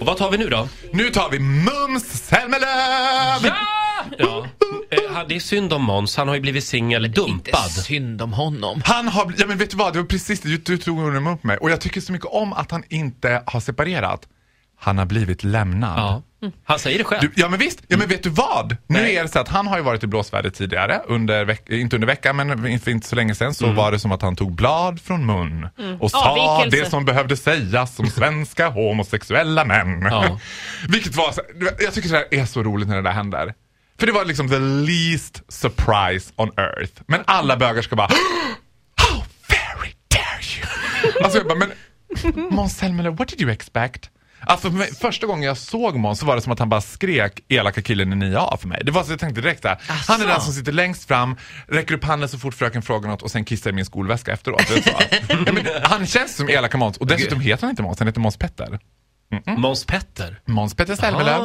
Och 0.00 0.06
vad 0.06 0.16
tar 0.16 0.30
vi 0.30 0.38
nu 0.38 0.48
då? 0.48 0.68
Nu 0.92 1.10
tar 1.10 1.30
vi 1.30 1.38
Mums 1.38 2.04
Zelmerlöw! 2.04 3.48
Ja! 3.48 3.54
ja. 4.18 4.46
Eh, 4.90 5.26
Det 5.28 5.36
är 5.36 5.40
synd 5.40 5.72
om 5.72 5.82
Måns, 5.84 6.16
han 6.16 6.28
har 6.28 6.34
ju 6.34 6.40
blivit 6.40 6.64
singel, 6.64 7.04
Inte 7.04 7.20
dumpad. 7.20 7.70
synd 7.70 8.22
om 8.22 8.32
honom. 8.32 8.82
Han 8.84 9.08
har, 9.08 9.24
bl- 9.24 9.34
ja 9.38 9.46
men 9.46 9.58
vet 9.58 9.70
du 9.70 9.76
vad, 9.76 9.92
det 9.92 9.98
var 9.98 10.06
precis 10.06 10.40
det, 10.40 10.48
du, 10.48 10.56
du 10.56 10.78
tog 10.78 10.98
orden 10.98 11.26
upp 11.26 11.44
mig. 11.44 11.56
Och 11.56 11.70
jag 11.70 11.80
tycker 11.80 12.00
så 12.00 12.12
mycket 12.12 12.26
om 12.30 12.52
att 12.52 12.70
han 12.70 12.82
inte 12.88 13.42
har 13.46 13.60
separerat. 13.60 14.28
Han 14.84 14.98
har 14.98 15.06
blivit 15.06 15.44
lämnad. 15.44 15.98
Ja. 15.98 16.22
Han 16.64 16.78
säger 16.78 16.98
det 16.98 17.04
själv. 17.04 17.20
Du, 17.20 17.32
ja 17.36 17.48
men 17.48 17.58
visst, 17.58 17.82
ja 17.88 17.96
men 17.96 18.08
vet 18.08 18.22
du 18.22 18.30
vad? 18.30 18.70
Nu 18.86 19.00
Nej. 19.00 19.16
är 19.16 19.22
det 19.22 19.28
så 19.28 19.38
att 19.38 19.48
han 19.48 19.66
har 19.66 19.76
ju 19.76 19.82
varit 19.82 20.04
i 20.04 20.06
blåsväder 20.06 20.50
tidigare, 20.50 21.02
under 21.06 21.72
inte 21.72 21.96
under 21.96 22.06
veckan 22.06 22.36
men 22.36 22.80
för 22.80 22.90
inte 22.90 23.08
så 23.08 23.16
länge 23.16 23.34
sedan 23.34 23.54
så 23.54 23.72
var 23.72 23.92
det 23.92 23.98
som 23.98 24.12
att 24.12 24.22
han 24.22 24.36
tog 24.36 24.52
blad 24.54 25.00
från 25.00 25.26
mun 25.26 25.68
och 26.00 26.10
sa 26.10 26.30
Avvikelse. 26.30 26.84
det 26.84 26.90
som 26.90 27.04
behövde 27.04 27.36
sägas 27.36 27.98
om 27.98 28.06
svenska 28.06 28.68
homosexuella 28.68 29.64
män. 29.64 30.02
Ja. 30.02 30.38
Vilket 30.88 31.16
var, 31.16 31.34
jag 31.80 31.94
tycker 31.94 32.10
det 32.30 32.40
är 32.40 32.46
så 32.46 32.62
roligt 32.62 32.88
när 32.88 32.96
det 32.96 33.02
där 33.02 33.10
händer. 33.10 33.54
För 33.98 34.06
det 34.06 34.12
var 34.12 34.24
liksom 34.24 34.48
the 34.48 34.58
least 34.58 35.42
surprise 35.48 36.32
on 36.36 36.50
earth. 36.56 36.92
Men 37.06 37.20
alla 37.26 37.56
bögar 37.56 37.82
ska 37.82 37.96
bara 37.96 38.08
How 38.96 39.22
very 39.48 39.92
dare 40.08 40.42
you! 40.58 41.12
Alltså 41.24 41.38
jag 41.38 41.46
bara, 41.48 41.58
men 41.58 41.72
Måns 42.50 42.76
Zelmerlöw, 42.76 43.16
what 43.16 43.28
did 43.28 43.40
you 43.40 43.50
expect? 43.52 44.10
Alltså 44.46 44.70
för 44.70 44.78
mig, 44.78 44.94
första 44.94 45.26
gången 45.26 45.42
jag 45.42 45.56
såg 45.56 45.96
Måns 45.96 46.18
så 46.18 46.26
var 46.26 46.36
det 46.36 46.42
som 46.42 46.52
att 46.52 46.58
han 46.58 46.68
bara 46.68 46.80
skrek 46.80 47.40
elaka 47.48 47.82
killen 47.82 48.22
i 48.22 48.26
9A 48.26 48.56
för 48.56 48.68
mig. 48.68 48.80
Det 48.84 48.92
var 48.92 49.04
så 49.04 49.12
jag 49.12 49.20
tänkte 49.20 49.40
direkt 49.40 49.62
såhär, 49.62 49.78
han 50.08 50.20
är 50.20 50.26
den 50.26 50.40
som 50.40 50.52
sitter 50.52 50.72
längst 50.72 51.08
fram, 51.08 51.36
räcker 51.68 51.94
upp 51.94 52.04
handen 52.04 52.28
så 52.28 52.38
fort 52.38 52.54
fröken 52.54 52.82
frågar 52.82 53.08
något 53.10 53.22
och 53.22 53.30
sen 53.30 53.44
kissar 53.44 53.70
i 53.70 53.72
min 53.72 53.84
skolväska 53.84 54.32
efteråt. 54.32 54.62
Ja, 55.46 55.52
men, 55.52 55.66
han 55.82 56.06
känns 56.06 56.36
som 56.36 56.48
elaka 56.48 56.76
Måns 56.78 56.96
och 56.96 57.06
dessutom 57.06 57.40
heter 57.40 57.62
han 57.62 57.70
inte 57.70 57.82
Måns, 57.82 57.98
han 57.98 58.08
heter 58.08 58.20
Måns 58.20 58.36
Petter. 58.36 58.78
Måns 59.46 59.84
Petter. 59.84 60.40
Måns 60.44 60.74
Petter 60.74 60.94
Zelmerlöw. 60.96 61.44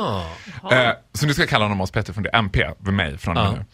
Ah. 0.64 0.76
Eh, 0.76 0.92
så 1.14 1.26
nu 1.26 1.34
ska 1.34 1.42
jag 1.42 1.50
kalla 1.50 1.66
honom 1.66 1.78
Måns 1.78 1.92
Petter 1.92 2.14
från 2.14 2.24
det 2.24 2.30
MP 2.30 2.70
för 2.86 2.92
mig 2.92 3.18
från 3.18 3.38
och 3.38 3.44
med 3.54 3.66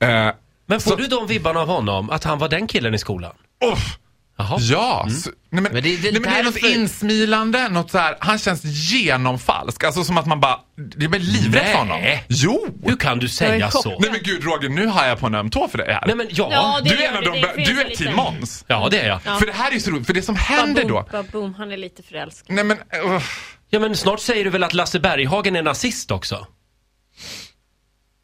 nu. 0.00 0.06
Eh, 0.06 0.32
Men 0.66 0.80
får 0.80 0.90
Så- 0.90 0.96
du 0.96 1.06
de 1.06 1.26
vibbarna 1.26 1.60
av 1.60 1.68
honom, 1.68 2.10
att 2.10 2.24
han 2.24 2.38
var 2.38 2.48
den 2.48 2.66
killen 2.66 2.94
i 2.94 2.98
skolan? 2.98 3.32
uff, 3.72 3.98
Jaha. 4.36 4.58
Ja, 4.60 5.08
så, 5.22 5.30
nej 5.50 5.62
men, 5.62 5.72
Men 5.72 5.82
det 5.82 5.94
är 5.94 5.96
väl 5.98 6.12
nej, 6.12 6.20
men 6.20 6.22
det 6.22 6.38
är 6.38 6.44
något 6.44 6.54
därför- 6.54 6.74
insmilande, 6.74 7.68
något 7.68 7.90
så 7.90 7.98
här, 7.98 8.16
han 8.20 8.38
känns 8.38 8.64
genomfalsk. 8.64 9.84
Alltså 9.84 10.04
som 10.04 10.18
att 10.18 10.26
man 10.26 10.40
bara, 10.40 10.60
det 10.96 11.04
är 11.04 11.08
väl 11.08 11.22
livrädd 11.22 11.66
för 11.66 11.78
honom. 11.78 12.00
Jo! 12.28 12.66
Hur 12.84 12.96
kan 12.96 13.18
du 13.18 13.28
säga 13.28 13.70
så? 13.70 13.98
Nej 14.00 14.10
men 14.10 14.20
gud 14.22 14.44
Roger, 14.44 14.68
nu 14.68 14.86
har 14.86 15.06
jag 15.06 15.18
på 15.20 15.26
en 15.26 15.34
öm 15.34 15.50
tå 15.50 15.68
för 15.68 15.78
dig 15.78 15.92
här. 15.92 16.06
Nej 16.06 16.16
men 16.16 16.26
ja. 16.30 16.48
Ja, 16.52 16.80
det 16.84 16.90
du 16.90 17.02
är 17.04 17.08
en 17.08 17.16
av 17.16 17.22
det. 17.22 17.30
de, 17.30 17.40
Det 17.40 17.64
du 17.72 17.80
är 17.80 17.88
lite- 17.88 18.04
Team 18.04 18.16
Måns. 18.16 18.64
Ja, 18.68 18.88
det 18.90 18.98
är 19.00 19.08
jag. 19.08 19.20
Ja. 19.24 19.38
För 19.38 19.46
det 19.46 19.52
här 19.52 19.70
är 19.70 19.74
ju 19.74 19.80
så 19.80 19.90
roligt, 19.90 20.06
för 20.06 20.14
det 20.14 20.22
som 20.22 20.36
händer 20.36 20.84
då, 20.88 21.08
Baboom, 21.12 21.54
han 21.54 21.72
är 21.72 21.76
lite 21.76 22.02
förälskad. 22.02 22.54
nej 22.56 22.64
men, 22.64 22.76
uh, 22.78 23.22
Ja, 23.70 23.80
men 23.80 23.96
snart 23.96 24.20
säger 24.20 24.44
du 24.44 24.50
väl 24.50 24.64
att 24.64 24.72
Lasse 24.74 25.00
Berghagen 25.00 25.56
är 25.56 25.62
nazist 25.62 26.10
också? 26.10 26.46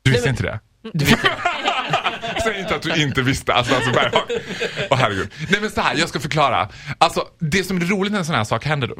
du 0.03 0.11
visste 0.11 0.28
inte 0.28 0.42
det? 0.42 0.61
Säg 2.44 2.60
inte 2.60 2.74
att 2.74 2.83
du 2.83 3.02
inte 3.02 3.22
visste. 3.22 3.55
Alltså, 3.55 3.74
alltså 3.74 3.91
Berghagen. 3.91 4.42
Åh 4.91 4.98
herregud. 4.98 5.30
Nej 5.50 5.60
men 5.60 5.70
så 5.70 5.80
här, 5.80 5.96
jag 5.96 6.08
ska 6.08 6.20
förklara. 6.20 6.69
Alltså 6.98 7.24
det 7.38 7.64
som 7.64 7.77
är 7.77 7.80
roligt 7.80 8.12
när 8.12 8.19
en 8.19 8.24
sån 8.24 8.34
här 8.34 8.44
sak 8.44 8.64
händer 8.64 8.88
då. 8.88 8.97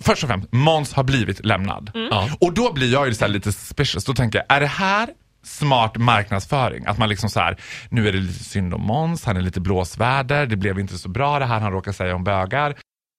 Först 0.00 0.22
och 0.22 0.28
främst, 0.28 0.52
Måns 0.52 0.92
har 0.92 1.04
blivit 1.04 1.44
lämnad. 1.44 1.90
Ja. 1.94 2.28
Och 2.40 2.54
då 2.54 2.72
blir 2.72 2.92
jag 2.92 3.08
ju 3.08 3.14
så 3.14 3.24
här 3.24 3.32
lite 3.32 3.52
suspicious. 3.52 4.04
Då 4.04 4.14
tänker 4.14 4.38
jag, 4.38 4.56
är 4.56 4.60
det 4.60 4.66
här 4.66 5.08
smart 5.44 5.96
marknadsföring? 5.96 6.86
Att 6.86 6.98
man 6.98 7.08
liksom 7.08 7.30
så 7.30 7.40
här, 7.40 7.56
nu 7.88 8.08
är 8.08 8.12
det 8.12 8.18
lite 8.18 8.44
synd 8.44 8.74
om 8.74 8.82
Måns, 8.82 9.24
han 9.24 9.36
är 9.36 9.40
lite 9.40 9.60
blåsväder, 9.60 10.46
det 10.46 10.56
blev 10.56 10.78
inte 10.78 10.98
så 10.98 11.08
bra 11.08 11.38
det 11.38 11.46
här 11.46 11.60
han 11.60 11.72
råkar 11.72 11.92
säga 11.92 12.14
om 12.14 12.24
bögar. 12.24 12.70
Och 12.70 12.76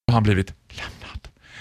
han 0.07 0.15
har 0.15 0.21
blivit 0.21 0.53
lämnad. 0.69 1.00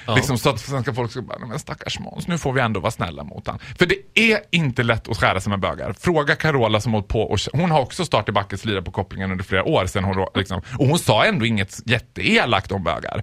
Ja. 0.06 0.14
Liksom 0.14 0.38
så 0.38 0.50
att 0.50 0.60
svenska 0.60 0.94
folk 0.94 1.10
ska 1.10 1.22
bara, 1.22 1.38
"Nej, 1.38 1.48
men 1.48 1.58
stackars 1.58 1.98
Måns, 1.98 2.28
nu 2.28 2.38
får 2.38 2.52
vi 2.52 2.60
ändå 2.60 2.80
vara 2.80 2.90
snälla 2.90 3.24
mot 3.24 3.46
han. 3.46 3.58
För 3.78 3.86
det 3.86 3.96
är 4.14 4.40
inte 4.50 4.82
lätt 4.82 5.08
att 5.08 5.16
skära 5.16 5.40
sig 5.40 5.50
med 5.50 5.60
bögar. 5.60 5.92
Fråga 6.00 6.36
Carola 6.36 6.80
som 6.80 6.92
hållit 6.92 7.08
på 7.08 7.22
och 7.22 7.38
hon 7.52 7.70
har 7.70 7.80
också 7.80 8.05
start 8.05 8.28
i 8.28 8.33
backes 8.33 8.64
lira 8.64 8.83
på 8.83 8.90
kopplingen 8.90 9.30
under 9.33 9.44
flera 9.44 9.64
år 9.64 9.86
sedan 9.86 10.05
hon 10.05 10.27
liksom, 10.34 10.62
och 10.78 10.86
hon 10.86 10.98
sa 10.98 11.24
ändå 11.24 11.46
inget 11.46 11.80
jätteelakt 11.86 12.72
om 12.72 12.84
bögar. 12.84 13.22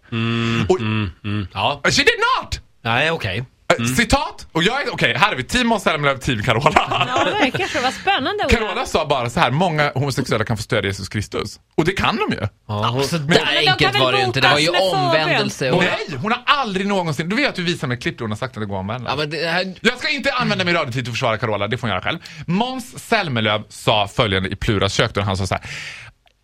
och, 0.70 0.80
Mm, 0.80 1.48
ja. 1.54 1.82
She 1.84 1.90
did 2.04 2.08
not! 2.42 2.62
Nej, 2.82 3.12
okej. 3.12 3.46
Eh, 3.80 3.86
Citat, 3.86 4.48
och 4.52 4.64
jag 4.64 4.82
är, 4.82 4.94
okej 4.94 5.14
här 5.18 5.32
är 5.32 5.36
vi, 5.36 5.44
team 5.44 5.68
Måns 5.68 5.84
Zelmerlöw, 5.84 6.18
team 6.20 6.44
Carola. 6.44 7.06
Ja, 7.08 7.28
verkligen 7.40 7.70
så. 7.70 7.82
Vad 7.82 7.94
spännande. 7.94 8.46
Ola. 8.46 8.50
Carola 8.58 8.86
sa 8.86 9.06
bara 9.06 9.30
så 9.30 9.40
här, 9.40 9.52
många 9.52 9.92
homosexuella 9.96 10.46
kan 10.46 10.58
få 10.58 10.64
stödja 10.64 10.90
Jesus 10.90 11.10
Kristus. 11.10 11.60
Och 11.78 11.86
det 11.86 11.92
kan 11.92 12.18
de 12.18 12.36
ju. 12.36 12.48
Ja, 12.68 12.88
hon- 12.88 13.04
Så 13.04 13.16
men 13.18 13.28
där 13.28 13.58
enkelt 13.68 14.00
var 14.00 14.12
det 14.12 14.22
inte. 14.22 14.42
Det 14.42 14.48
var 14.50 14.60
ju 14.60 14.70
omvändelse. 14.70 15.72
Och... 15.72 15.84
Nej, 15.84 16.18
hon 16.22 16.32
har 16.32 16.42
aldrig 16.46 16.88
någonsin, 16.88 17.30
du 17.30 17.36
vet 17.36 17.50
att 17.50 17.56
du 17.56 17.64
visar 17.64 17.88
mig 17.88 17.98
klipp 18.00 18.18
där 18.18 18.24
hon 18.24 18.32
har 18.32 18.38
sagt 18.38 18.58
att 18.58 18.62
det 18.62 18.68
går 18.68 18.76
att 18.76 18.80
omvända. 18.80 19.10
Ja, 19.10 19.16
men 19.16 19.30
det 19.30 19.48
här... 19.48 19.74
Jag 19.82 19.98
ska 19.98 20.10
inte 20.10 20.34
använda 20.34 20.66
min 20.66 20.74
radiotid 20.76 20.94
till 21.04 21.12
att 21.12 21.16
försvara 21.16 21.38
Carola, 21.38 21.68
det 21.68 21.78
får 21.78 21.88
hon 21.88 21.90
göra 21.90 22.02
själv. 22.02 22.20
Måns 22.48 23.00
Zelmerlöw 23.00 23.64
sa 23.70 24.08
följande 24.08 24.50
i 24.50 24.56
Pluras 24.56 24.94
kök 24.94 25.14
då 25.14 25.22
han 25.22 25.38
sa 25.38 25.48
så 25.48 25.56
här. 25.56 25.64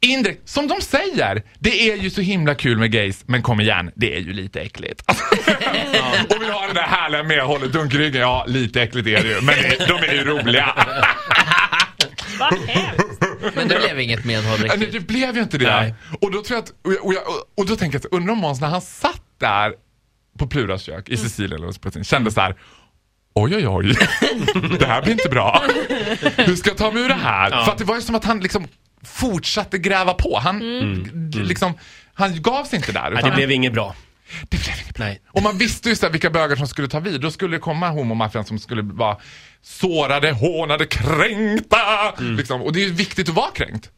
Indirekt, 0.01 0.49
som 0.49 0.67
de 0.67 0.81
säger, 0.81 1.43
det 1.59 1.89
är 1.91 1.95
ju 1.97 2.09
så 2.09 2.21
himla 2.21 2.55
kul 2.55 2.77
med 2.77 2.91
gays, 2.91 3.23
men 3.25 3.41
kom 3.41 3.61
igen, 3.61 3.91
det 3.95 4.15
är 4.15 4.19
ju 4.19 4.33
lite 4.33 4.61
äckligt. 4.61 5.03
Och 6.35 6.41
vill 6.41 6.49
ha 6.49 6.67
det 6.67 6.73
där 6.73 6.81
härliga 6.81 7.23
medhållet, 7.23 7.73
dunkryggen, 7.73 8.21
ja 8.21 8.45
lite 8.47 8.81
äckligt 8.81 9.07
är 9.07 9.23
det 9.23 9.29
ju, 9.29 9.41
men 9.41 9.55
de 9.87 9.93
är 10.07 10.13
ju 10.13 10.23
roliga. 10.23 10.73
Vad 12.39 12.59
hemskt. 12.69 13.23
Men 13.55 13.67
det 13.67 13.79
blev 13.79 13.99
inget 13.99 14.25
medhåll 14.25 14.59
Nej, 14.59 14.69
riktigt. 14.69 14.91
det 14.93 14.99
blev 14.99 15.35
ju 15.35 15.41
inte 15.41 15.57
det. 15.57 15.75
Nej. 15.75 15.95
Och 16.21 16.31
då 16.31 16.43
tror 16.43 16.55
jag 16.57 16.63
att, 16.63 16.69
och, 16.85 16.93
jag, 16.93 17.05
och, 17.05 17.13
jag, 17.13 17.23
och 17.57 17.65
då 17.65 17.75
tänker 17.75 17.95
jag, 17.95 18.03
så, 18.03 18.07
undrar 18.11 18.33
om 18.33 18.39
Måns 18.39 18.61
när 18.61 18.67
han 18.67 18.81
satt 18.81 19.21
där 19.39 19.73
på 20.39 20.47
Pluras 20.47 20.83
kök 20.83 21.09
i 21.09 21.17
Sicilien 21.17 21.61
eller 21.63 21.71
Spanien, 21.71 22.03
kände 22.03 22.31
så 22.31 22.41
här. 22.41 22.55
Oj, 23.35 23.55
oj, 23.55 23.67
oj. 23.67 23.85
Det 24.79 24.85
här 24.85 25.01
blir 25.01 25.11
inte 25.11 25.29
bra. 25.29 25.63
Hur 26.35 26.55
ska 26.55 26.69
jag 26.69 26.77
ta 26.77 26.91
mig 26.91 27.03
ur 27.03 27.09
det 27.09 27.13
här? 27.13 27.49
För 27.65 27.71
att 27.71 27.77
det 27.77 27.83
var 27.83 27.95
ju 27.95 28.01
som 28.01 28.15
att 28.15 28.25
han 28.25 28.39
liksom 28.39 28.67
fortsatte 29.05 29.77
gräva 29.77 30.13
på. 30.13 30.39
Han, 30.43 30.59
liksom, 31.35 31.73
han 32.13 32.41
gav 32.41 32.63
sig 32.63 32.77
inte 32.77 32.91
där. 32.91 33.09
Nej, 33.09 33.19
Utan 33.19 33.29
det 33.29 33.35
blev 33.35 33.51
inget 33.51 33.73
bra. 33.73 33.95
Det 34.41 34.57
blev 34.57 34.75
inget 34.83 34.95
bra. 34.95 35.05
Nej. 35.05 35.21
Och 35.31 35.43
man 35.43 35.57
visste 35.57 35.89
ju 35.89 35.95
så 35.95 36.05
här 36.05 36.11
vilka 36.11 36.29
bögar 36.29 36.55
som 36.55 36.67
skulle 36.67 36.87
ta 36.87 36.99
vid. 36.99 37.21
Då 37.21 37.31
skulle 37.31 37.55
det 37.55 37.61
komma 37.61 37.89
homomaffian 37.89 38.45
som 38.45 38.59
skulle 38.59 38.81
vara 38.81 39.17
sårade, 39.61 40.31
hånade, 40.31 40.85
kränkta. 40.85 41.77
Liksom. 42.17 42.61
Och 42.61 42.73
det 42.73 42.79
är 42.79 42.85
ju 42.87 42.93
viktigt 42.93 43.29
att 43.29 43.35
vara 43.35 43.51
kränkt. 43.51 43.89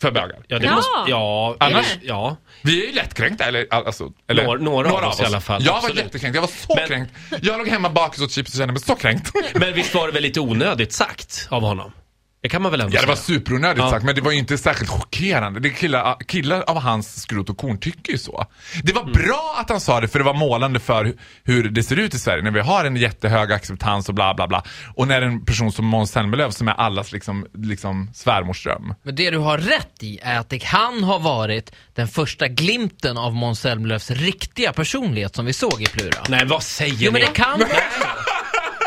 För 0.00 0.10
bögar. 0.10 0.38
Ja, 0.48 0.58
det 0.58 0.66
Ja. 0.66 0.74
måste... 0.74 0.90
Ja, 1.10 1.56
Annars- 1.60 1.98
Ja. 2.02 2.36
Vi 2.62 2.82
är 2.84 2.86
ju 2.88 2.92
lättkränkta, 2.94 3.44
eller, 3.44 3.66
alltså, 3.70 4.12
eller 4.28 4.44
Några- 4.44 4.60
några 4.62 4.92
av 4.92 5.04
oss 5.04 5.20
i 5.20 5.24
alla 5.24 5.40
fall, 5.40 5.64
Jag 5.64 5.72
var 5.72 5.78
absolut. 5.78 6.04
jättekränkt, 6.04 6.34
jag 6.34 6.42
var 6.42 6.48
så 6.48 6.74
Men- 6.76 6.86
kränkt. 6.88 7.12
Jag 7.42 7.58
låg 7.58 7.68
hemma 7.68 7.90
bakis 7.90 8.20
och 8.20 8.24
åt 8.24 8.30
chips 8.32 8.52
och 8.54 8.58
kände 8.58 8.72
mig 8.72 8.82
så 8.82 8.94
kränkt. 8.94 9.30
Men 9.54 9.74
visst 9.74 9.94
var 9.94 10.06
det 10.06 10.12
väl 10.12 10.22
lite 10.22 10.40
onödigt 10.40 10.92
sagt 10.92 11.46
av 11.50 11.62
honom? 11.62 11.92
Det 12.44 12.48
kan 12.48 12.62
man 12.62 12.70
väl 12.70 12.80
ändå 12.80 12.96
Ja, 12.96 13.00
det 13.00 13.06
var 13.06 13.14
säga? 13.16 13.38
superonödigt 13.38 13.78
Ja. 13.78 13.90
sagt, 13.90 14.04
men 14.04 14.14
det 14.14 14.20
var 14.20 14.30
ju 14.32 14.38
inte 14.38 14.58
särskilt 14.58 14.90
chockerande. 14.90 15.60
Det 15.60 15.70
killar, 15.70 16.16
killar 16.28 16.60
av 16.66 16.78
hans 16.80 17.22
skrot 17.22 17.50
och 17.50 17.56
korn 17.58 17.78
tycker 17.78 18.12
ju 18.12 18.18
så. 18.18 18.46
Det 18.82 18.92
var 18.92 19.04
bra 19.04 19.56
att 19.60 19.70
han 19.70 19.80
sa 19.80 20.00
det, 20.00 20.08
för 20.08 20.18
det 20.18 20.24
var 20.24 20.34
målande 20.34 20.80
för 20.80 21.04
hu- 21.04 21.18
hur 21.44 21.68
det 21.70 21.82
ser 21.82 21.96
ut 21.98 22.14
i 22.14 22.18
Sverige. 22.18 22.42
När 22.42 22.50
vi 22.50 22.60
har 22.60 22.84
en 22.84 22.96
jättehög 22.96 23.52
acceptans 23.52 24.08
och 24.08 24.14
bla 24.14 24.34
bla 24.34 24.48
bla. 24.48 24.62
Och 24.94 25.08
när 25.08 25.22
en 25.22 25.44
person 25.44 25.72
som 25.72 25.84
Måns 25.84 26.10
Zelmerlöw, 26.10 26.50
som 26.50 26.68
är 26.68 26.72
allas 26.72 27.12
liksom, 27.12 27.46
liksom 27.54 28.10
svärmorsdröm. 28.14 28.94
Men 29.02 29.14
det 29.14 29.30
du 29.30 29.38
har 29.38 29.58
rätt 29.58 30.02
i 30.02 30.18
är 30.22 30.38
att 30.38 30.48
det 30.50 30.58
kan 30.58 31.04
ha 31.04 31.18
varit 31.18 31.72
den 31.94 32.08
första 32.08 32.48
glimten 32.48 33.18
av 33.18 33.34
Måns 33.34 33.60
Zelmerlöws 33.60 34.10
riktiga 34.10 34.72
personlighet 34.72 35.36
som 35.36 35.46
vi 35.46 35.52
såg 35.52 35.82
i 35.82 35.86
Plura. 35.86 36.22
Nej, 36.28 36.46
vad 36.46 36.62
säger 36.62 36.94
Jo 36.98 37.12
men 37.12 37.20
ni? 37.20 37.26
det 37.26 37.32
kan 37.34 37.58
vara 37.58 37.68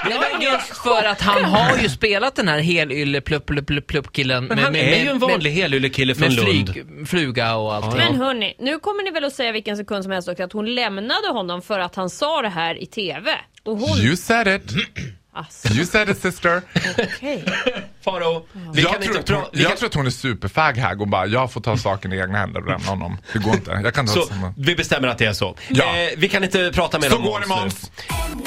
Nej, 0.06 0.18
men 0.34 0.42
just 0.42 0.78
för 0.78 1.04
att 1.04 1.22
han 1.22 1.44
har 1.46 1.78
ju 1.78 1.90
spelat 1.90 2.36
den 2.36 2.48
här 2.48 2.60
helylle 2.60 3.22
plupp 3.22 3.46
plupp 3.46 3.68
plupp 3.68 3.88
plupp 3.88 4.12
killen 4.14 4.46
Men 4.46 4.58
han 4.60 4.76
är 4.76 5.04
ju 5.04 5.10
en 5.10 5.20
vanlig 5.20 5.52
helyllekille 5.52 6.16
från 6.16 6.28
med 6.28 6.36
Lund. 6.36 6.74
flyg, 6.74 7.08
fluga 7.08 7.56
och 7.56 7.76
allting. 7.76 7.98
Men 7.98 8.16
hörni, 8.16 8.56
nu 8.60 8.80
kommer 8.80 9.04
ni 9.04 9.12
väl 9.12 9.24
att 9.26 9.34
säga 9.34 9.52
vilken 9.52 9.78
sekund 9.78 10.04
som 10.04 10.12
helst 10.12 10.30
också 10.30 10.44
att 10.44 10.54
hon 10.54 10.76
lämnade 10.76 11.28
honom 11.34 11.62
för 11.62 11.80
att 11.80 11.96
han 11.96 12.10
sa 12.10 12.42
det 12.42 12.50
här 12.50 12.84
i 12.84 12.86
TV. 12.86 13.32
Och 13.66 13.78
hon... 13.78 13.98
You 13.98 14.16
said 14.18 14.48
it. 14.48 14.72
Alltså, 15.34 15.74
You 15.74 15.86
said 15.86 16.10
it 16.10 16.22
sister. 16.22 16.62
okej. 16.98 17.44
Faro, 18.06 18.48
vi 18.74 18.82
jag 18.82 18.92
kan 18.92 19.02
tror, 19.02 19.18
inte 19.18 19.34
att 19.34 19.40
hon, 19.42 19.50
vi 19.54 19.62
jag 19.62 19.70
kan- 19.70 19.78
tror 19.78 19.90
att 19.90 19.94
hon 19.96 20.06
är 20.06 20.10
superfag 20.10 20.74
här 20.74 21.02
och 21.02 21.08
bara, 21.08 21.26
jag 21.26 21.52
får 21.52 21.62
ta 21.62 21.78
saken 21.78 22.14
i 22.14 22.18
egna 22.20 22.38
händer 22.38 22.62
och 22.62 22.70
lämna 22.70 22.88
honom. 22.90 23.18
Det 23.34 23.40
går 23.40 23.54
inte. 23.54 23.72
Jag 23.84 23.94
kan 23.94 24.06
inte 24.08 24.20
ha 24.20 24.26
Så, 24.26 24.34
samma. 24.34 24.54
vi 24.58 24.76
bestämmer 24.76 25.08
att 25.08 25.18
det 25.18 25.26
är 25.26 25.34
så. 25.34 25.56
Ja. 25.70 25.84
Eh, 25.98 26.10
vi 26.18 26.30
kan 26.30 26.44
inte 26.44 26.72
prata 26.74 27.00
mer 27.00 27.10
Så 27.10 27.16
om 27.18 27.24
går 27.24 27.40
det 27.40 27.48
Måns 27.48 27.92
nu. 27.98 28.47